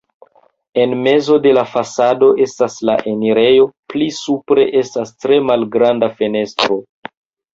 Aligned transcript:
En 0.83 0.93
mezo 1.07 1.35
de 1.41 1.51
la 1.57 1.63
fasado 1.73 2.29
estas 2.45 2.77
la 2.89 2.95
enirejo, 3.11 3.67
pli 3.93 4.07
supre 4.21 4.65
estas 4.81 5.11
tre 5.25 5.37
malgranda 5.51 6.09
fenestro. 6.23 6.79